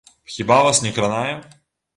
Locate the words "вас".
0.67-0.81